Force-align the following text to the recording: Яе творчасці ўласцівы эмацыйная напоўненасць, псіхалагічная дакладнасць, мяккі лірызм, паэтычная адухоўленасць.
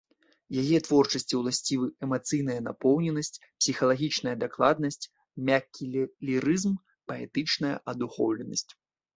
Яе 0.61 0.77
творчасці 0.85 1.33
ўласцівы 1.41 1.87
эмацыйная 2.07 2.55
напоўненасць, 2.69 3.37
псіхалагічная 3.59 4.35
дакладнасць, 4.45 4.99
мяккі 5.51 5.83
лірызм, 6.27 6.73
паэтычная 7.13 7.75
адухоўленасць. 7.95 8.69